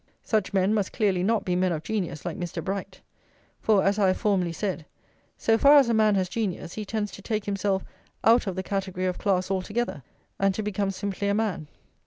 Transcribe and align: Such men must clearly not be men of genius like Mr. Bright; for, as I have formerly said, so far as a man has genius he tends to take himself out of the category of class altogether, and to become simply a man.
Such 0.23 0.51
men 0.51 0.73
must 0.73 0.93
clearly 0.93 1.21
not 1.21 1.45
be 1.45 1.55
men 1.55 1.71
of 1.71 1.83
genius 1.83 2.25
like 2.25 2.35
Mr. 2.35 2.63
Bright; 2.63 3.01
for, 3.59 3.83
as 3.83 3.99
I 3.99 4.07
have 4.07 4.17
formerly 4.17 4.51
said, 4.51 4.87
so 5.37 5.59
far 5.59 5.77
as 5.77 5.89
a 5.89 5.93
man 5.93 6.15
has 6.15 6.27
genius 6.27 6.73
he 6.73 6.85
tends 6.85 7.11
to 7.11 7.21
take 7.21 7.45
himself 7.45 7.83
out 8.23 8.47
of 8.47 8.55
the 8.55 8.63
category 8.63 9.05
of 9.05 9.19
class 9.19 9.51
altogether, 9.51 10.01
and 10.39 10.55
to 10.55 10.63
become 10.63 10.89
simply 10.89 11.27
a 11.27 11.35
man. 11.35 11.67